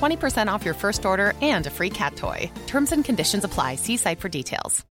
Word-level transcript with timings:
20% 0.00 0.48
off 0.48 0.64
your 0.64 0.74
first 0.74 1.04
order 1.04 1.34
and 1.42 1.66
a 1.66 1.70
free 1.70 1.90
cat 1.90 2.16
toy. 2.16 2.50
Terms 2.66 2.92
and 2.92 3.04
conditions 3.04 3.44
apply. 3.44 3.76
See 3.76 3.96
site 3.96 4.20
for 4.20 4.28
details. 4.28 4.84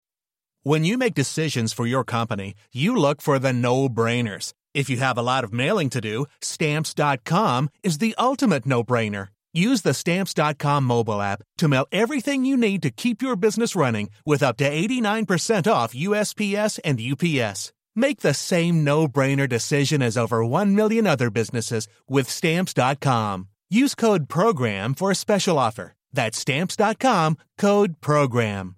When 0.62 0.82
you 0.82 0.96
make 0.96 1.14
decisions 1.14 1.74
for 1.74 1.86
your 1.86 2.04
company, 2.04 2.54
you 2.72 2.96
look 2.96 3.20
for 3.20 3.38
the 3.38 3.52
no 3.52 3.88
brainers. 3.88 4.54
If 4.72 4.88
you 4.88 4.96
have 4.96 5.18
a 5.18 5.22
lot 5.22 5.44
of 5.44 5.52
mailing 5.52 5.90
to 5.90 6.00
do, 6.00 6.24
stamps.com 6.40 7.68
is 7.82 7.98
the 7.98 8.14
ultimate 8.18 8.64
no 8.64 8.82
brainer. 8.82 9.28
Use 9.52 9.82
the 9.82 9.92
stamps.com 9.94 10.84
mobile 10.84 11.20
app 11.20 11.42
to 11.58 11.68
mail 11.68 11.86
everything 11.92 12.44
you 12.46 12.56
need 12.56 12.82
to 12.82 12.90
keep 12.90 13.20
your 13.20 13.36
business 13.36 13.76
running 13.76 14.08
with 14.24 14.42
up 14.42 14.56
to 14.56 14.64
89% 14.68 15.70
off 15.70 15.94
USPS 15.94 16.80
and 16.82 16.98
UPS. 16.98 17.72
Make 17.94 18.20
the 18.20 18.34
same 18.34 18.82
no-brainer 18.82 19.48
decision 19.48 20.02
as 20.02 20.16
over 20.16 20.44
1 20.44 20.74
million 20.74 21.06
other 21.06 21.30
businesses 21.30 21.86
with 22.08 22.28
stamps.com. 22.28 23.48
Use 23.70 23.94
code 23.94 24.28
program 24.28 24.94
for 24.94 25.10
a 25.10 25.14
special 25.14 25.58
offer. 25.58 25.94
That's 26.12 26.38
stamps.com, 26.38 27.38
code 27.58 28.00
program. 28.00 28.76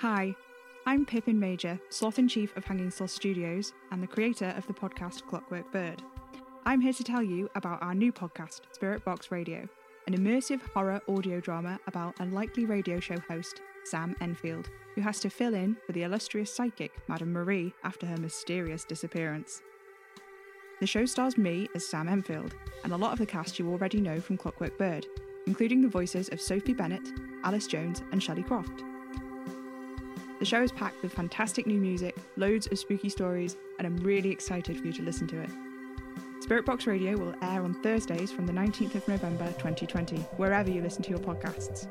Hi, 0.00 0.34
I'm 0.86 1.04
Pippin 1.04 1.40
Major, 1.40 1.80
Sloth 1.90 2.18
in 2.18 2.28
Chief 2.28 2.56
of 2.56 2.64
Hanging 2.64 2.90
Sloth 2.90 3.10
Studios 3.10 3.72
and 3.90 4.02
the 4.02 4.06
creator 4.06 4.54
of 4.56 4.66
the 4.66 4.72
podcast 4.74 5.26
Clockwork 5.26 5.70
Bird. 5.72 6.02
I'm 6.64 6.80
here 6.80 6.92
to 6.92 7.04
tell 7.04 7.22
you 7.22 7.48
about 7.54 7.82
our 7.82 7.94
new 7.94 8.12
podcast, 8.12 8.60
Spirit 8.72 9.04
Box 9.04 9.30
Radio, 9.30 9.68
an 10.06 10.16
immersive 10.16 10.60
horror 10.72 11.00
audio 11.08 11.40
drama 11.40 11.78
about 11.86 12.14
unlikely 12.20 12.66
radio 12.66 13.00
show 13.00 13.16
host 13.28 13.60
Sam 13.84 14.14
Enfield, 14.20 14.68
who 14.94 15.00
has 15.00 15.18
to 15.20 15.30
fill 15.30 15.54
in 15.54 15.76
for 15.86 15.92
the 15.92 16.02
illustrious 16.02 16.54
psychic 16.54 16.92
Madame 17.08 17.32
Marie 17.32 17.72
after 17.84 18.06
her 18.06 18.16
mysterious 18.16 18.84
disappearance. 18.84 19.62
The 20.78 20.86
show 20.86 21.06
stars 21.06 21.38
me 21.38 21.68
as 21.74 21.86
Sam 21.86 22.06
Enfield, 22.06 22.54
and 22.84 22.92
a 22.92 22.96
lot 22.98 23.12
of 23.12 23.18
the 23.18 23.24
cast 23.24 23.58
you 23.58 23.70
already 23.70 23.98
know 23.98 24.20
from 24.20 24.36
Clockwork 24.36 24.76
Bird, 24.76 25.06
including 25.46 25.80
the 25.80 25.88
voices 25.88 26.28
of 26.28 26.40
Sophie 26.40 26.74
Bennett, 26.74 27.08
Alice 27.44 27.66
Jones, 27.66 28.02
and 28.12 28.22
Shelley 28.22 28.42
Croft. 28.42 28.84
The 30.38 30.44
show 30.44 30.62
is 30.62 30.72
packed 30.72 31.02
with 31.02 31.14
fantastic 31.14 31.66
new 31.66 31.80
music, 31.80 32.14
loads 32.36 32.66
of 32.66 32.78
spooky 32.78 33.08
stories, 33.08 33.56
and 33.78 33.86
I'm 33.86 33.96
really 33.96 34.30
excited 34.30 34.78
for 34.78 34.86
you 34.86 34.92
to 34.92 35.02
listen 35.02 35.26
to 35.28 35.40
it. 35.40 35.50
Spirit 36.40 36.66
Box 36.66 36.86
Radio 36.86 37.16
will 37.16 37.34
air 37.40 37.62
on 37.62 37.72
Thursdays 37.82 38.30
from 38.30 38.44
the 38.46 38.52
19th 38.52 38.96
of 38.96 39.08
November 39.08 39.46
2020, 39.46 40.18
wherever 40.36 40.70
you 40.70 40.82
listen 40.82 41.02
to 41.04 41.10
your 41.10 41.18
podcasts. 41.20 41.88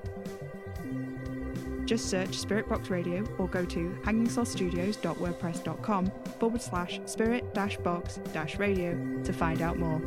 Just 1.86 2.10
search 2.10 2.38
Spirit 2.38 2.68
Box 2.68 2.90
Radio 2.90 3.24
or 3.38 3.48
go 3.48 3.64
to 3.66 3.98
hangingslothstudios.wordpress.com 4.04 6.12
forward 6.40 6.62
slash 6.62 7.00
spirit 7.06 7.54
dash 7.54 7.78
box 7.78 8.20
dash 8.34 8.58
radio 8.58 8.94
to 9.24 9.32
find 9.32 9.62
out 9.62 9.78
more. 9.78 10.02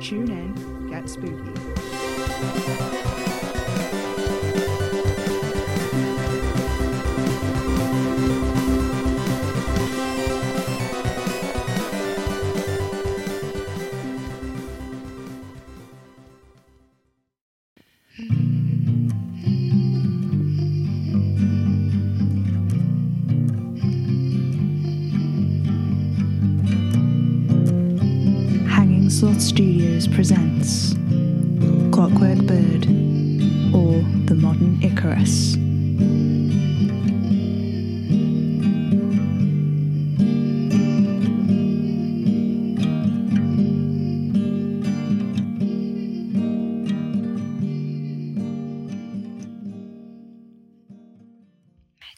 Tune 0.00 0.30
in, 0.30 0.90
get 0.90 1.08
spooky. 1.08 1.52
Hanging 29.36 29.48
Studios 29.48 30.08
presents 30.08 30.94
Clockwork 31.94 32.38
Bird 32.46 32.86
or 33.74 34.00
The 34.24 34.34
Modern 34.34 34.82
Icarus. 34.82 35.56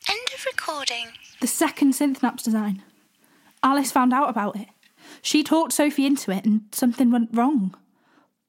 End 0.08 0.28
of 0.32 0.46
recording. 0.46 1.06
The 1.40 1.48
second 1.48 1.94
synth 1.94 2.22
naps 2.22 2.44
design. 2.44 2.84
Alice 3.64 3.90
found 3.90 4.12
out 4.12 4.30
about 4.30 4.54
it. 4.54 4.68
She 5.22 5.42
talked 5.42 5.72
Sophie 5.72 6.06
into 6.06 6.30
it 6.30 6.44
and 6.44 6.62
something 6.72 7.10
went 7.10 7.30
wrong. 7.32 7.74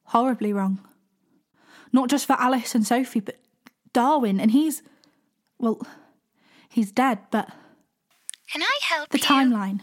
Horribly 0.04 0.52
wrong. 0.52 0.80
Not 1.92 2.08
just 2.08 2.26
for 2.26 2.34
Alice 2.40 2.74
and 2.74 2.86
Sophie, 2.86 3.20
but 3.20 3.36
Darwin, 3.92 4.38
and 4.40 4.50
he's. 4.52 4.82
well, 5.58 5.80
he's 6.68 6.92
dead, 6.92 7.18
but. 7.30 7.48
Can 8.52 8.62
I 8.62 8.78
help 8.82 9.08
The 9.10 9.18
you? 9.18 9.24
timeline. 9.24 9.80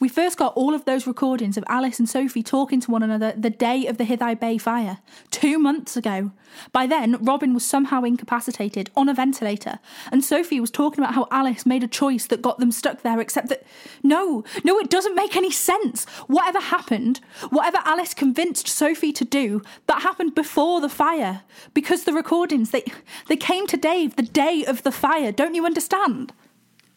We 0.00 0.08
first 0.08 0.38
got 0.38 0.54
all 0.54 0.74
of 0.74 0.84
those 0.84 1.06
recordings 1.06 1.56
of 1.56 1.64
Alice 1.68 1.98
and 1.98 2.08
Sophie 2.08 2.42
talking 2.42 2.80
to 2.80 2.90
one 2.90 3.02
another 3.02 3.32
the 3.36 3.50
day 3.50 3.86
of 3.86 3.98
the 3.98 4.04
Hithai 4.04 4.38
Bay 4.38 4.58
fire, 4.58 4.98
two 5.30 5.58
months 5.58 5.96
ago. 5.96 6.32
By 6.72 6.86
then, 6.86 7.16
Robin 7.22 7.54
was 7.54 7.64
somehow 7.64 8.02
incapacitated 8.02 8.90
on 8.96 9.08
a 9.08 9.14
ventilator, 9.14 9.78
and 10.10 10.24
Sophie 10.24 10.60
was 10.60 10.70
talking 10.70 11.02
about 11.02 11.14
how 11.14 11.28
Alice 11.30 11.66
made 11.66 11.82
a 11.82 11.88
choice 11.88 12.26
that 12.26 12.42
got 12.42 12.58
them 12.58 12.72
stuck 12.72 13.02
there, 13.02 13.20
except 13.20 13.48
that. 13.48 13.64
No, 14.02 14.44
no, 14.64 14.78
it 14.78 14.90
doesn't 14.90 15.14
make 15.14 15.36
any 15.36 15.50
sense. 15.50 16.04
Whatever 16.26 16.60
happened, 16.60 17.20
whatever 17.50 17.78
Alice 17.84 18.14
convinced 18.14 18.68
Sophie 18.68 19.12
to 19.12 19.24
do, 19.24 19.62
that 19.86 20.02
happened 20.02 20.34
before 20.34 20.80
the 20.80 20.88
fire. 20.88 21.42
Because 21.74 22.04
the 22.04 22.12
recordings, 22.12 22.70
they, 22.70 22.84
they 23.28 23.36
came 23.36 23.66
to 23.66 23.76
Dave 23.76 24.16
the 24.16 24.22
day 24.22 24.64
of 24.66 24.82
the 24.82 24.92
fire, 24.92 25.32
don't 25.32 25.54
you 25.54 25.66
understand? 25.66 26.32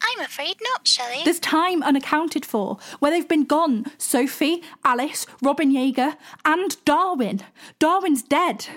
I'm 0.03 0.19
afraid 0.25 0.57
not, 0.61 0.87
Shelley. 0.87 1.21
There's 1.23 1.39
time 1.39 1.83
unaccounted 1.83 2.45
for 2.45 2.77
where 2.99 3.11
they've 3.11 3.27
been 3.27 3.45
gone 3.45 3.85
Sophie, 3.97 4.63
Alice, 4.83 5.25
Robin 5.41 5.71
Yeager, 5.71 6.17
and 6.43 6.83
Darwin. 6.85 7.41
Darwin's 7.79 8.23
dead. 8.23 8.67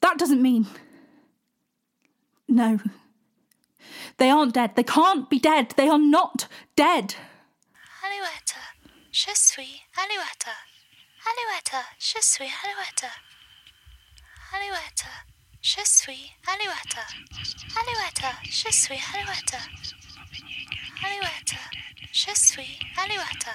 That 0.00 0.18
doesn't 0.18 0.42
mean. 0.42 0.66
No. 2.48 2.78
They 4.18 4.30
aren't 4.30 4.54
dead. 4.54 4.76
They 4.76 4.82
can't 4.82 5.28
be 5.30 5.38
dead. 5.38 5.70
They 5.76 5.88
are 5.88 5.98
not 5.98 6.46
dead. 6.76 7.14
Alouette, 8.04 8.54
je 9.10 9.30
suis 9.34 9.82
Alouette. 9.96 10.48
Alouette, 11.26 11.84
je 11.98 12.20
suis 12.20 12.52
Alouette. 12.62 13.10
Alouette, 14.52 15.06
je 15.62 15.80
suis 15.84 16.32
Alouette. 16.46 16.98
Alouette, 17.76 18.34
je 18.44 18.70
suis 18.70 19.00
Alouette. 19.14 19.68
Alouette, 21.04 21.54
je 22.12 22.30
suis 22.34 22.78
Alouette. 22.96 23.48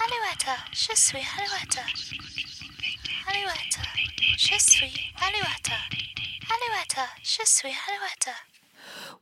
Alouette, 0.00 0.48
je 0.72 0.94
suis 0.94 1.18
Alouette. 1.18 1.78
Alouette, 3.26 3.78
je 4.36 4.58
suis 4.58 5.12
Alouette. 5.20 5.72
Alouette, 6.48 7.00
je 7.22 7.44
suis 7.44 7.74
Alouette. 7.88 8.28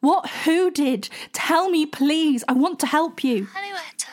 What? 0.00 0.29
Who 0.44 0.70
did? 0.70 1.08
Tell 1.32 1.70
me, 1.70 1.87
please. 1.87 2.44
I 2.47 2.53
want 2.53 2.79
to 2.81 2.87
help 2.87 3.25
you. 3.25 3.49
Alouette, 3.56 4.06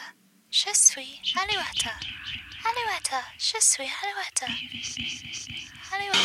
je 0.50 0.74
suis 0.74 1.20
Alouette. 1.36 1.88
Alouette, 2.66 3.24
je 3.38 3.60
suis 3.60 3.90
Alouette. 4.04 4.44
Alouette. 5.92 6.24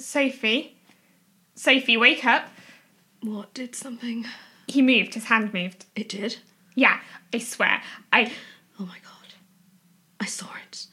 Sophie? 0.00 0.74
Sophie, 1.54 1.96
wake 1.96 2.24
up. 2.24 2.48
What 3.22 3.54
did 3.54 3.76
something? 3.76 4.26
He 4.66 4.82
moved, 4.82 5.14
his 5.14 5.24
hand 5.24 5.54
moved. 5.54 5.84
It 5.94 6.08
did? 6.08 6.38
Yeah, 6.74 6.98
I 7.32 7.38
swear. 7.38 7.80
I. 8.12 8.32
Oh 8.80 8.84
my 8.84 8.98
god. 9.04 9.34
I 10.20 10.24
saw 10.24 10.48
it. 10.66 10.86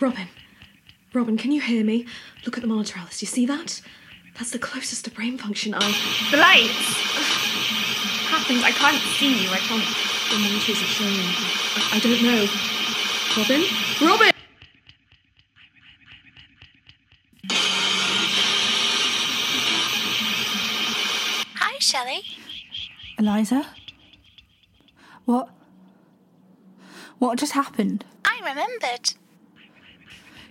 Robin. 0.00 0.26
Robin, 1.12 1.36
can 1.36 1.52
you 1.52 1.60
hear 1.60 1.84
me? 1.84 2.06
Look 2.44 2.56
at 2.56 2.62
the 2.62 2.66
monitor, 2.66 2.98
Alice. 2.98 3.20
Do 3.20 3.24
you 3.24 3.28
see 3.28 3.46
that? 3.46 3.80
That's 4.34 4.50
the 4.50 4.58
closest 4.58 5.04
to 5.04 5.10
brain 5.10 5.38
function 5.38 5.74
I. 5.74 5.80
The 6.30 6.38
lights! 6.38 6.70
Happens, 8.30 8.62
I 8.64 8.70
can't 8.70 8.96
see 9.18 9.42
you, 9.42 9.50
I 9.50 9.58
can't. 9.58 9.84
The 10.30 10.38
monitors 10.38 10.82
are 10.82 10.86
showing. 10.86 11.10
I, 11.76 11.90
I 11.92 12.00
don't 12.00 12.22
know. 12.22 12.46
Robin? 13.36 13.62
Robin! 14.00 14.39
Shelley. 21.90 22.22
Eliza? 23.18 23.66
What? 25.24 25.48
What 27.18 27.36
just 27.36 27.50
happened? 27.54 28.04
I 28.24 28.38
remembered. 28.48 29.14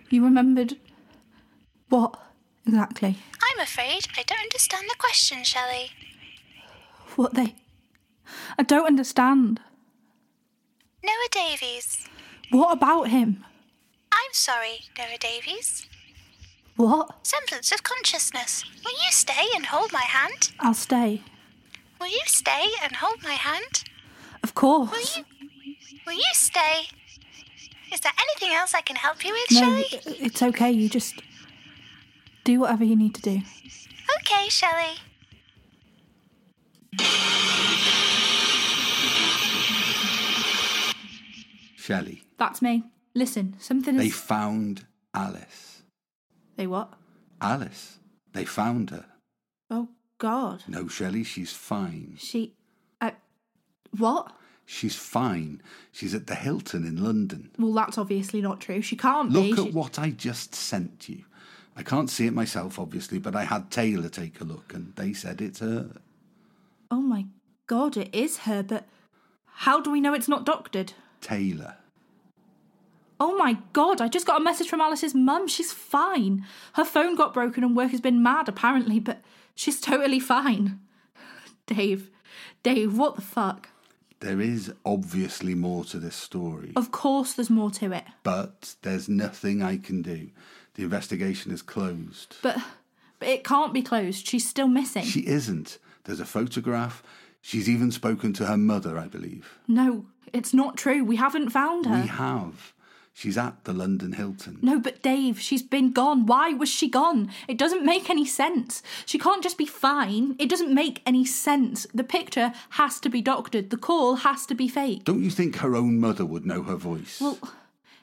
You 0.10 0.26
remembered. 0.26 0.76
What 1.88 2.20
exactly? 2.68 3.16
I'm 3.42 3.60
afraid 3.62 4.08
I 4.18 4.24
don't 4.24 4.42
understand 4.42 4.88
the 4.90 4.98
question, 4.98 5.46
Shelley. 5.46 5.92
What 7.16 7.36
they. 7.36 7.56
I 8.58 8.64
don't 8.64 8.88
understand. 8.88 9.62
Noah 11.02 11.30
Davis. 11.32 12.06
What 12.50 12.74
about 12.74 13.08
him? 13.08 13.46
I'm 14.12 14.34
sorry, 14.34 14.80
Noah 14.98 15.18
Davis. 15.18 15.88
What? 16.80 17.28
Semblance 17.28 17.74
of 17.74 17.84
consciousness. 17.84 18.64
Will 18.86 18.94
you 18.94 19.12
stay 19.12 19.48
and 19.54 19.66
hold 19.66 19.92
my 19.92 20.00
hand? 20.00 20.52
I'll 20.62 20.74
stay. 20.74 21.22
Will 22.00 22.08
you 22.08 22.22
stay 22.26 22.70
and 22.82 22.96
hold 22.96 23.22
my 23.22 23.34
hand? 23.34 23.84
Of 24.44 24.56
course. 24.56 24.90
Will 24.90 25.02
you? 25.18 25.26
Will 26.08 26.14
you 26.14 26.32
stay? 26.32 26.88
Is 27.92 28.00
there 28.00 28.14
anything 28.18 28.56
else 28.58 28.74
I 28.74 28.80
can 28.80 28.96
help 28.96 29.26
you 29.26 29.34
with, 29.34 29.52
No, 29.52 29.60
Shelley? 29.60 29.86
i- 29.94 30.26
it's 30.28 30.42
okay. 30.42 30.72
You 30.72 30.88
just 30.88 31.16
do 32.46 32.62
whatever 32.62 32.86
you 32.86 32.96
need 32.96 33.14
to 33.16 33.22
do. 33.22 33.42
Okay, 34.22 34.48
Shelley. 34.48 35.00
Shelley, 41.76 42.24
That's 42.38 42.62
me. 42.62 42.84
Listen, 43.16 43.56
something 43.60 43.96
is. 43.96 44.02
they 44.02 44.10
found 44.10 44.86
Alice. 45.14 45.69
They 46.60 46.68
what? 46.68 46.92
Alice. 47.40 48.00
They 48.34 48.44
found 48.44 48.90
her. 48.90 49.06
Oh 49.72 49.88
God. 50.18 50.66
No, 50.68 50.90
Shelley, 50.90 51.24
she's 51.24 51.54
fine. 51.54 52.16
She. 52.20 52.54
I. 53.00 53.14
What? 53.98 54.34
She's 54.66 54.98
fine. 54.98 55.62
She's 55.94 56.14
at 56.14 56.28
the 56.28 56.36
Hilton 56.36 56.86
in 56.86 57.02
London. 57.02 57.52
Well, 57.58 57.72
that's 57.72 57.98
obviously 57.98 58.42
not 58.42 58.60
true. 58.60 58.82
She 58.82 58.98
can't 58.98 59.32
be. 59.32 59.40
Look 59.40 59.58
She- 59.58 59.68
at 59.70 59.74
what 59.74 59.98
I 59.98 60.10
just 60.10 60.54
sent 60.54 61.08
you. 61.08 61.24
I 61.78 61.82
can't 61.82 62.10
see 62.10 62.28
it 62.28 62.34
myself, 62.34 62.78
obviously, 62.78 63.20
but 63.20 63.38
I 63.38 63.46
had 63.46 63.72
Taylor 63.72 64.10
take 64.10 64.42
a 64.42 64.44
look 64.44 64.74
and 64.74 64.94
they 64.98 65.14
said 65.14 65.40
it's 65.40 65.60
her. 65.62 65.92
Oh 66.92 67.00
my 67.00 67.28
God! 67.68 67.96
It 67.96 68.14
is 68.14 68.40
her, 68.40 68.64
but 68.64 68.86
how 69.46 69.80
do 69.80 69.90
we 69.90 70.02
know 70.02 70.14
it's 70.14 70.28
not 70.28 70.46
doctored? 70.46 70.92
Taylor. 71.22 71.78
Oh 73.20 73.36
my 73.38 73.58
god, 73.74 74.00
I 74.02 74.08
just 74.08 74.26
got 74.26 74.40
a 74.40 74.44
message 74.44 74.70
from 74.70 74.82
Alice's 74.82 75.14
mum. 75.14 75.48
She's 75.48 75.74
fine. 75.74 76.46
Her 76.74 76.86
phone 76.86 77.16
got 77.16 77.34
broken 77.34 77.64
and 77.64 77.76
work 77.76 77.92
has 77.92 78.02
been 78.02 78.24
mad, 78.24 78.48
apparently, 78.48 79.00
but 79.00 79.22
she's 79.56 79.82
totally 79.82 80.20
fine. 80.20 80.80
Dave, 81.66 82.10
Dave, 82.64 82.98
what 82.98 83.16
the 83.16 83.22
fuck? 83.22 83.70
There 84.22 84.42
is 84.42 84.74
obviously 84.86 85.56
more 85.56 85.86
to 85.86 86.00
this 86.00 86.16
story, 86.16 86.74
Of 86.76 86.92
course 86.92 87.34
there's 87.34 87.50
more 87.50 87.72
to 87.72 87.92
it. 87.94 88.04
but 88.24 88.76
there's 88.82 89.08
nothing 89.08 89.62
I 89.62 89.78
can 89.78 90.02
do. 90.02 90.30
The 90.76 90.84
investigation 90.84 91.52
is 91.52 91.62
closed. 91.62 92.36
But, 92.42 92.58
but 93.20 93.28
it 93.30 93.44
can't 93.44 93.74
be 93.74 93.82
closed. 93.82 94.28
She's 94.28 94.48
still 94.48 94.68
missing. 94.68 95.04
She 95.04 95.26
isn't. 95.28 95.78
There's 96.06 96.20
a 96.20 96.26
photograph. 96.26 97.02
She's 97.42 97.70
even 97.70 97.92
spoken 97.92 98.34
to 98.34 98.46
her 98.46 98.58
mother, 98.58 98.98
I 98.98 99.08
believe. 99.08 99.58
No, 99.68 100.06
it's 100.34 100.54
not 100.54 100.76
true. 100.78 101.04
We 101.04 101.16
haven't 101.18 101.50
found 101.52 101.86
her. 101.86 102.02
We 102.02 102.08
have. 102.08 102.74
She's 103.20 103.38
at 103.38 103.66
the 103.66 103.74
London 103.74 104.14
Hilton. 104.14 104.60
No, 104.62 104.80
but 104.80 105.02
Dave, 105.02 105.42
she's 105.42 105.62
been 105.62 105.92
gone. 105.92 106.26
Why 106.26 106.54
was 106.54 106.70
she 106.70 106.88
gone? 106.88 107.30
It 107.50 107.58
doesn't 107.58 107.84
make 107.84 108.10
any 108.10 108.26
sense. 108.26 108.82
She 109.06 109.20
can't 109.20 109.44
just 109.44 109.58
be 109.58 109.66
fine. 109.66 110.38
It 110.40 110.48
doesn't 110.50 110.74
make 110.74 111.02
any 111.06 111.26
sense. 111.26 111.86
The 111.94 112.06
picture 112.06 112.54
has 112.70 112.98
to 113.02 113.10
be 113.10 113.22
doctored. 113.22 113.72
The 113.72 113.78
call 113.78 114.16
has 114.16 114.46
to 114.46 114.56
be 114.56 114.70
fake. 114.70 115.04
Don't 115.04 115.22
you 115.22 115.32
think 115.32 115.58
her 115.58 115.76
own 115.76 116.00
mother 116.00 116.24
would 116.26 116.46
know 116.46 116.64
her 116.64 116.78
voice? 116.78 117.20
Well, 117.20 117.38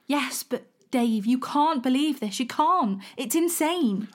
yes, 0.06 0.42
but 0.42 0.66
Dave, 0.90 1.24
you 1.24 1.38
can't 1.38 1.82
believe 1.82 2.20
this. 2.20 2.38
You 2.38 2.46
can't. 2.46 3.00
It's 3.16 3.34
insane. 3.34 4.08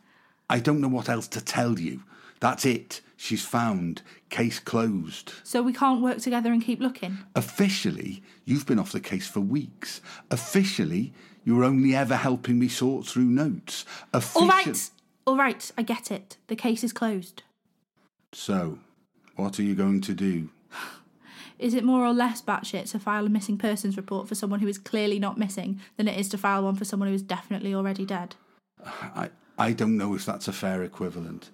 I 0.51 0.59
don't 0.59 0.81
know 0.81 0.87
what 0.87 1.09
else 1.09 1.27
to 1.29 1.41
tell 1.41 1.79
you. 1.79 2.03
That's 2.41 2.63
it. 2.63 3.01
She's 3.21 3.45
found. 3.45 4.01
Case 4.31 4.57
closed. 4.57 5.33
So 5.43 5.61
we 5.61 5.73
can't 5.73 6.01
work 6.01 6.17
together 6.17 6.51
and 6.51 6.59
keep 6.59 6.79
looking. 6.79 7.19
Officially, 7.35 8.23
you've 8.45 8.65
been 8.65 8.79
off 8.79 8.91
the 8.91 8.99
case 8.99 9.27
for 9.27 9.41
weeks. 9.41 10.01
Officially, 10.31 11.13
you 11.43 11.55
were 11.55 11.63
only 11.63 11.95
ever 11.95 12.15
helping 12.15 12.57
me 12.57 12.67
sort 12.67 13.05
through 13.05 13.25
notes. 13.25 13.85
All 14.11 14.47
right. 14.47 14.89
All 15.27 15.37
right, 15.37 15.71
I 15.77 15.83
get 15.83 16.09
it. 16.09 16.37
The 16.47 16.55
case 16.55 16.83
is 16.83 16.91
closed. 16.91 17.43
So, 18.33 18.79
what 19.35 19.59
are 19.59 19.63
you 19.63 19.75
going 19.75 20.01
to 20.01 20.15
do? 20.15 20.49
Is 21.59 21.75
it 21.75 21.83
more 21.83 22.03
or 22.03 22.13
less 22.13 22.41
batshit 22.41 22.89
to 22.89 22.97
file 22.97 23.27
a 23.27 23.29
missing 23.29 23.59
persons 23.59 23.97
report 23.97 24.29
for 24.29 24.33
someone 24.33 24.61
who 24.61 24.67
is 24.67 24.79
clearly 24.79 25.19
not 25.19 25.37
missing 25.37 25.79
than 25.95 26.07
it 26.07 26.19
is 26.19 26.27
to 26.29 26.39
file 26.39 26.63
one 26.63 26.75
for 26.75 26.85
someone 26.85 27.07
who 27.07 27.13
is 27.13 27.21
definitely 27.21 27.75
already 27.75 28.03
dead? 28.03 28.35
I, 28.83 29.29
I 29.59 29.73
don't 29.73 29.95
know 29.95 30.15
if 30.15 30.25
that's 30.25 30.47
a 30.47 30.53
fair 30.53 30.81
equivalent, 30.81 31.51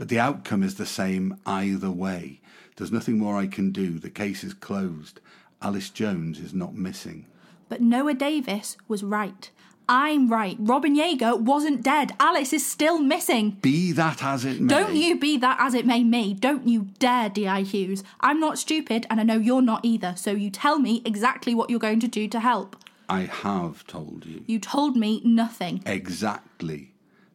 but 0.00 0.08
the 0.08 0.18
outcome 0.18 0.62
is 0.62 0.76
the 0.76 0.86
same 0.86 1.36
either 1.44 1.90
way. 1.90 2.40
There's 2.76 2.90
nothing 2.90 3.18
more 3.18 3.36
I 3.36 3.46
can 3.46 3.70
do. 3.70 3.98
The 3.98 4.08
case 4.08 4.42
is 4.42 4.54
closed. 4.54 5.20
Alice 5.60 5.90
Jones 5.90 6.40
is 6.40 6.54
not 6.54 6.74
missing. 6.74 7.26
But 7.68 7.82
Noah 7.82 8.14
Davis 8.14 8.78
was 8.88 9.02
right. 9.04 9.50
I'm 9.90 10.32
right. 10.32 10.56
Robin 10.58 10.96
Yeager 10.96 11.38
wasn't 11.38 11.82
dead. 11.82 12.14
Alice 12.18 12.54
is 12.54 12.64
still 12.64 12.98
missing. 12.98 13.58
Be 13.60 13.92
that 13.92 14.24
as 14.24 14.46
it 14.46 14.58
may. 14.62 14.68
Don't 14.68 14.94
you 14.94 15.20
be 15.20 15.36
that 15.36 15.58
as 15.60 15.74
it 15.74 15.84
may 15.84 16.02
me. 16.02 16.32
Don't 16.32 16.66
you 16.66 16.86
dare, 16.98 17.28
D.I. 17.28 17.60
Hughes. 17.60 18.02
I'm 18.20 18.40
not 18.40 18.58
stupid, 18.58 19.06
and 19.10 19.20
I 19.20 19.22
know 19.22 19.36
you're 19.36 19.60
not 19.60 19.84
either, 19.84 20.14
so 20.16 20.30
you 20.30 20.48
tell 20.48 20.78
me 20.78 21.02
exactly 21.04 21.54
what 21.54 21.68
you're 21.68 21.78
going 21.78 22.00
to 22.00 22.08
do 22.08 22.26
to 22.26 22.40
help. 22.40 22.74
I 23.06 23.24
have 23.24 23.86
told 23.86 24.24
you. 24.24 24.44
You 24.46 24.60
told 24.60 24.96
me 24.96 25.20
nothing. 25.26 25.82
Exactly. 25.84 26.89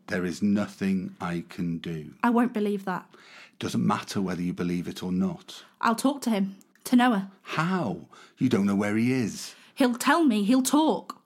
There 0.08 0.26
is 0.26 0.42
nothing 0.42 1.16
I 1.20 1.44
can 1.50 1.80
do. 1.80 2.14
I 2.24 2.30
won't 2.30 2.54
believe 2.54 2.86
that. 2.86 3.06
Doesn't 3.58 3.86
matter 3.86 4.22
whether 4.22 4.42
you 4.42 4.54
believe 4.54 4.88
it 4.88 5.02
or 5.02 5.12
not. 5.12 5.64
I'll 5.82 5.96
talk 5.96 6.22
to 6.22 6.30
him. 6.30 6.58
To 6.86 6.96
Noah. 6.96 7.32
How? 7.42 8.02
You 8.38 8.50
don't 8.50 8.66
know 8.66 8.76
where 8.76 8.96
he 8.98 9.12
is. 9.12 9.56
He'll 9.74 9.96
tell 9.96 10.24
me. 10.24 10.44
He'll 10.44 10.62
talk. 10.62 11.22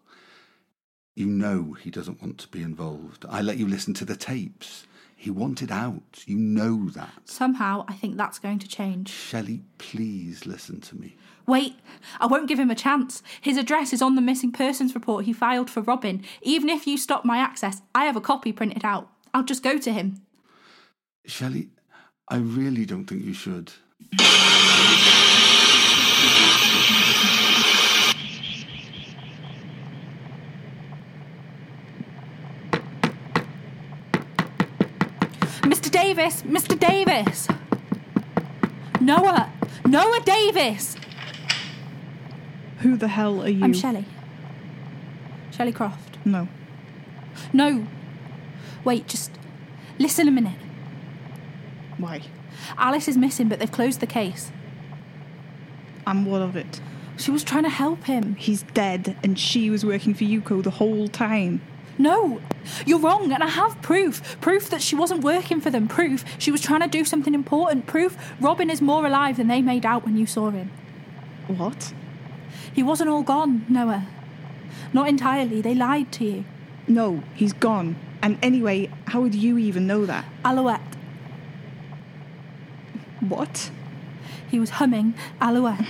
You 1.16 1.26
know 1.26 1.74
he 1.74 1.92
doesn't 1.92 2.22
want 2.22 2.38
to 2.38 2.48
be 2.48 2.62
involved. 2.62 3.26
I 3.28 3.42
let 3.42 3.58
you 3.58 3.68
listen 3.68 3.94
to 3.96 4.06
the 4.06 4.16
tapes. 4.16 4.86
He 5.18 5.30
wanted 5.30 5.70
out. 5.70 6.24
You 6.26 6.38
know 6.38 6.88
that. 6.92 7.12
Somehow, 7.26 7.84
I 7.90 7.94
think 7.94 8.16
that's 8.16 8.40
going 8.40 8.60
to 8.60 8.68
change. 8.70 9.10
Shelley, 9.10 9.64
please 9.78 10.46
listen 10.46 10.80
to 10.80 10.96
me. 10.96 11.18
Wait, 11.50 11.80
I 12.20 12.28
won't 12.28 12.48
give 12.48 12.60
him 12.60 12.70
a 12.70 12.76
chance. 12.76 13.24
His 13.42 13.58
address 13.58 13.92
is 13.92 14.04
on 14.04 14.14
the 14.14 14.22
missing 14.22 14.52
persons 14.52 14.94
report 14.94 15.26
he 15.26 15.34
filed 15.34 15.68
for 15.68 15.82
Robin. 15.82 16.24
Even 16.44 16.70
if 16.70 16.86
you 16.86 16.96
stop 16.96 17.26
my 17.26 17.40
access, 17.40 17.82
I 17.96 18.06
have 18.06 18.16
a 18.16 18.22
copy 18.22 18.52
printed 18.52 18.86
out. 18.86 19.10
I'll 19.34 19.42
just 19.44 19.64
go 19.64 19.80
to 19.80 19.92
him. 19.92 20.22
Shelley, 21.26 21.70
I 22.28 22.38
really 22.38 22.86
don't 22.86 23.06
think 23.06 23.24
you 23.24 23.34
should. 23.34 23.72
Mr. 35.64 35.90
Davis! 35.90 36.44
Mr. 36.44 36.80
Davis! 36.80 37.48
Noah! 39.02 39.52
Noah 39.88 40.22
Davis! 40.24 40.96
Who 42.80 42.96
the 42.98 43.08
hell 43.08 43.42
are 43.42 43.50
you? 43.50 43.64
I'm 43.64 43.74
Shelley. 43.74 44.06
Shelley 45.52 45.72
Croft. 45.72 46.18
No. 46.26 46.48
No. 47.52 47.88
Wait, 48.84 49.08
just 49.08 49.32
listen 49.98 50.28
a 50.28 50.32
minute. 50.32 50.60
Why? 51.98 52.22
Alice 52.78 53.08
is 53.08 53.18
missing, 53.18 53.50
but 53.50 53.60
they've 53.60 53.72
closed 53.72 54.00
the 54.00 54.08
case. 54.08 54.52
And 56.08 56.26
what 56.26 56.42
of 56.42 56.56
it? 56.56 56.80
She 57.18 57.32
was 57.32 57.44
trying 57.44 57.64
to 57.64 57.70
help 57.70 58.06
him. 58.06 58.36
He's 58.36 58.64
dead, 58.64 59.18
and 59.24 59.38
she 59.38 59.70
was 59.70 59.86
working 59.86 60.14
for 60.14 60.24
Yuko 60.24 60.64
the 60.64 60.72
whole 60.72 61.10
time. 61.10 61.62
No, 61.98 62.40
you're 62.86 63.00
wrong, 63.00 63.34
and 63.34 63.44
I 63.44 63.50
have 63.50 63.82
proof. 63.82 64.40
Proof 64.40 64.70
that 64.70 64.82
she 64.82 64.96
wasn't 64.96 65.22
working 65.22 65.60
for 65.60 65.70
them. 65.70 65.90
Proof 65.90 66.24
she 66.38 66.50
was 66.50 66.62
trying 66.62 66.80
to 66.80 66.88
do 66.88 67.04
something 67.04 67.36
important. 67.36 67.88
Proof 67.88 68.18
Robin 68.40 68.70
is 68.70 68.82
more 68.82 69.06
alive 69.06 69.36
than 69.36 69.48
they 69.48 69.62
made 69.62 69.86
out 69.86 70.06
when 70.06 70.16
you 70.16 70.26
saw 70.26 70.50
him. 70.50 70.72
What? 71.48 71.94
He 72.74 72.84
wasn't 72.84 73.10
all 73.10 73.24
gone, 73.24 73.66
Noah. 73.70 74.08
Not 74.94 75.08
entirely. 75.08 75.62
They 75.62 75.76
lied 75.76 76.12
to 76.14 76.26
you. 76.26 76.46
No, 76.88 77.24
he's 77.36 77.54
gone. 77.54 77.96
And 78.22 78.38
anyway, 78.42 78.90
how 79.06 79.22
would 79.22 79.36
you 79.36 79.58
even 79.58 79.88
know 79.88 80.06
that? 80.06 80.26
Alouette. 80.44 80.82
What? 83.20 83.72
He 84.50 84.60
was 84.60 84.72
humming 84.72 85.14
Alouette. 85.40 85.86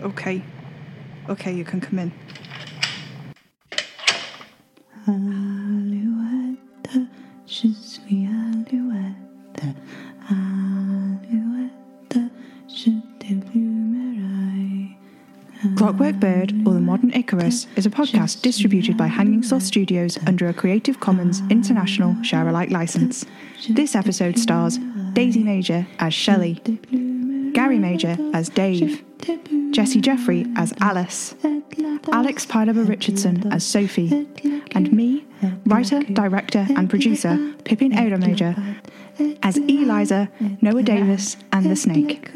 Okay. 0.00 0.42
Okay, 1.28 1.52
you 1.52 1.64
can 1.64 1.80
come 1.80 1.98
in. 1.98 2.12
Icarus, 17.52 17.66
is 17.76 17.84
a 17.86 17.90
podcast 17.90 18.40
distributed 18.40 18.96
by 18.96 19.08
Hanging 19.08 19.42
Sloth 19.42 19.62
Studios 19.62 20.18
under 20.26 20.48
a 20.48 20.54
Creative 20.54 20.98
Commons 21.00 21.42
International 21.50 22.16
Share 22.22 22.48
Alike 22.48 22.70
license. 22.70 23.26
This 23.68 23.94
episode 23.94 24.38
stars 24.38 24.78
Daisy 25.12 25.42
Major 25.42 25.86
as 25.98 26.14
Shelley, 26.14 26.54
Gary 27.52 27.78
Major 27.78 28.16
as 28.32 28.48
Dave, 28.48 29.04
Jesse 29.70 30.00
Jeffrey 30.00 30.46
as 30.56 30.72
Alice, 30.80 31.34
Alex 32.10 32.46
Pilaber 32.46 32.88
Richardson 32.88 33.52
as 33.52 33.64
Sophie, 33.66 34.26
and 34.74 34.90
me, 34.90 35.26
writer, 35.66 36.02
director, 36.04 36.66
and 36.70 36.88
producer 36.88 37.52
Pippin 37.64 37.92
Ada 37.92 38.16
Major, 38.16 38.56
as 39.42 39.58
Eliza, 39.58 40.30
Noah 40.62 40.82
Davis, 40.82 41.36
and 41.52 41.70
the 41.70 41.76
Snake. 41.76 42.30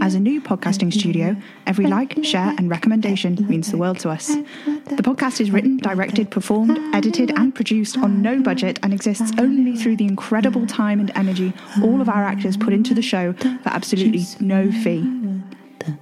As 0.00 0.14
a 0.14 0.20
new 0.20 0.40
podcasting 0.40 0.92
studio, 0.92 1.36
every 1.66 1.86
like, 1.86 2.24
share, 2.24 2.54
and 2.56 2.70
recommendation 2.70 3.46
means 3.48 3.70
the 3.70 3.76
world 3.76 3.98
to 4.00 4.10
us. 4.10 4.28
The 4.28 5.02
podcast 5.02 5.40
is 5.40 5.50
written, 5.50 5.78
directed, 5.78 6.30
performed, 6.30 6.78
edited, 6.94 7.32
and 7.36 7.54
produced 7.54 7.98
on 7.98 8.22
no 8.22 8.40
budget 8.40 8.78
and 8.82 8.92
exists 8.92 9.32
only 9.38 9.76
through 9.76 9.96
the 9.96 10.04
incredible 10.04 10.66
time 10.66 11.00
and 11.00 11.10
energy 11.16 11.52
all 11.82 12.00
of 12.00 12.08
our 12.08 12.24
actors 12.24 12.56
put 12.56 12.72
into 12.72 12.94
the 12.94 13.02
show 13.02 13.32
for 13.32 13.68
absolutely 13.68 14.24
no 14.40 14.70
fee. 14.70 15.04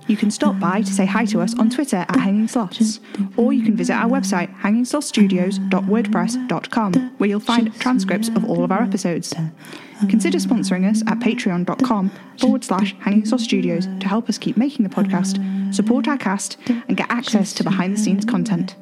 You 0.07 0.17
can 0.17 0.31
stop 0.31 0.61
by 0.61 0.83
to 0.83 0.93
say 0.93 1.07
hi 1.07 1.25
to 1.27 1.41
us 1.41 1.59
on 1.59 1.69
Twitter 1.71 2.07
at 2.09 2.17
Hanging 2.17 2.47
Sloths, 2.47 3.01
or 3.37 3.53
you 3.53 3.65
can 3.65 3.77
visit 3.77 3.95
our 3.95 4.09
website, 4.09 4.57
hangingslothstudios.wordpress.com, 4.61 6.93
where 7.19 7.29
you'll 7.29 7.41
find 7.41 7.75
transcripts 7.81 8.29
of 8.29 8.49
all 8.49 8.63
of 8.65 8.71
our 8.71 8.83
episodes. 8.83 9.35
Consider 10.09 10.39
sponsoring 10.39 10.91
us 10.91 11.03
at 11.07 11.19
patreon.com 11.21 12.11
forward 12.39 12.65
slash 12.65 12.95
Hanging 13.01 13.25
Sloth 13.25 13.43
Studios 13.43 13.87
to 13.87 14.09
help 14.09 14.29
us 14.29 14.39
keep 14.39 14.57
making 14.57 14.83
the 14.87 14.95
podcast, 14.95 15.75
support 15.75 16.09
our 16.09 16.19
cast, 16.19 16.59
and 16.67 16.97
get 16.97 17.11
access 17.11 17.53
to 17.55 17.65
behind 17.65 17.95
the 17.95 17.99
scenes 17.99 18.25
content. 18.25 18.77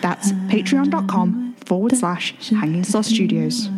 That's 0.00 0.32
patreon.com 0.32 1.56
forward 1.64 1.96
slash 1.96 2.34
Hanging 2.48 2.84
Sloth 2.84 3.06
Studios. 3.06 3.68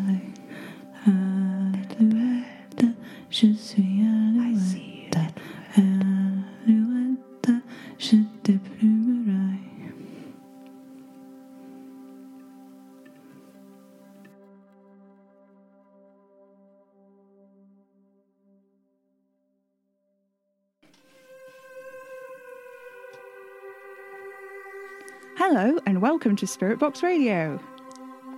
Welcome 26.23 26.37
to 26.37 26.47
Spirit 26.47 26.79
Box 26.79 27.03
Radio. 27.03 27.59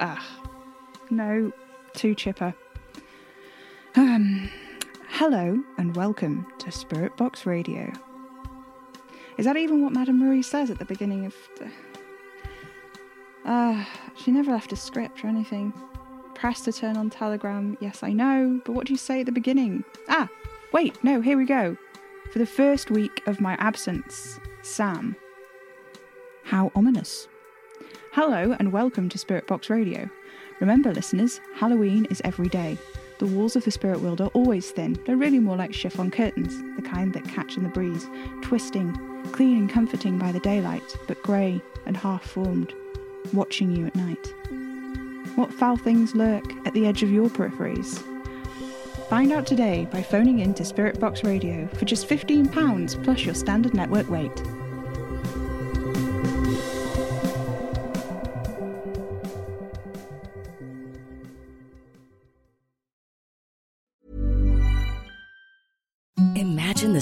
Ah, 0.01 0.27
no, 1.11 1.53
too 1.93 2.15
chipper. 2.15 2.55
Um, 3.95 4.49
hello 5.11 5.63
and 5.77 5.95
welcome 5.95 6.47
to 6.61 6.73
Spirit 6.73 7.15
Box 7.19 7.45
Radio. 7.45 7.93
Is 9.37 9.45
that 9.45 9.59
even 9.59 9.85
what 9.85 9.93
Madame 9.93 10.19
Marie 10.19 10.41
says 10.41 10.71
at 10.71 10.79
the 10.79 10.87
beginning 10.87 11.27
of 11.27 11.35
the. 11.59 11.71
Ah, 13.45 13.87
she 14.17 14.31
never 14.31 14.51
left 14.51 14.73
a 14.73 14.77
script 14.77 15.23
or 15.23 15.29
anything. 15.29 15.75
Press 16.35 16.63
to 16.63 16.73
turn 16.73 16.97
on 16.97 17.11
Telegram, 17.11 17.77
yes, 17.83 18.03
I 18.03 18.15
know, 18.15 18.63
but 18.65 18.73
what 18.73 18.87
do 18.87 18.95
you 18.95 18.99
say 18.99 19.21
at 19.21 19.27
the 19.27 19.33
beginning? 19.33 19.85
Ah, 20.09 20.31
wait, 20.73 21.05
no, 21.05 21.21
here 21.21 21.37
we 21.37 21.45
go. 21.45 21.77
For 22.33 22.39
the 22.39 22.47
first 22.47 22.91
week 22.91 23.21
of 23.27 23.43
my 23.43 23.57
absence, 23.57 24.41
Sam. 24.63 25.17
How 26.45 26.73
ominous. 26.75 27.29
Hello 28.15 28.55
and 28.61 28.73
welcome 28.73 29.09
to 29.09 29.19
Spirit 29.19 29.49
Box 29.49 29.69
Radio. 29.69 30.09
Remember, 30.61 30.95
listeners, 30.95 31.41
Halloween 31.57 32.05
is 32.11 32.23
every 32.25 32.49
day. 32.49 32.79
The 33.19 33.27
walls 33.27 33.57
of 33.57 33.65
the 33.65 33.73
spirit 33.73 34.03
world 34.03 34.21
are 34.21 34.31
always 34.35 34.71
thin. 34.71 34.97
They're 35.05 35.17
really 35.17 35.41
more 35.41 35.57
like 35.57 35.75
chiffon 35.75 36.13
curtains, 36.13 36.57
the 36.77 36.89
kind 36.89 37.13
that 37.13 37.25
catch 37.25 37.57
in 37.57 37.65
the 37.65 37.71
breeze, 37.71 38.07
twisting, 38.41 38.97
clean 39.33 39.59
and 39.59 39.69
comforting 39.69 40.17
by 40.17 40.31
the 40.31 40.39
daylight, 40.39 40.97
but 41.09 41.25
grey 41.25 41.61
and 41.87 41.97
half 41.97 42.23
formed, 42.23 42.73
watching 43.33 43.75
you 43.75 43.89
at 43.89 43.97
night. 43.97 44.33
What 45.35 45.53
foul 45.53 45.77
things 45.77 46.15
lurk 46.15 46.45
at 46.69 46.73
the 46.73 46.87
edge 46.87 47.03
of 47.03 47.11
your 47.11 47.29
peripheries? 47.29 47.99
Find 49.09 49.33
out 49.33 49.45
today 49.45 49.89
by 49.91 50.05
phoning 50.05 50.39
in 50.39 50.55
to 50.55 50.65
Spirit 50.65 51.01
Box 51.01 51.25
Radio 51.25 51.67
for 51.75 51.85
just 51.85 52.09
£15 52.09 53.03
plus 53.03 53.25
your 53.25 53.35
standard 53.35 53.75
network 53.75 54.09
rate. 54.09 54.41